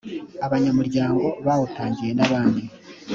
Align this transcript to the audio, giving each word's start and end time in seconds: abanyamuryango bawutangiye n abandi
abanyamuryango 0.45 1.25
bawutangiye 1.45 2.11
n 2.13 2.19
abandi 2.25 2.61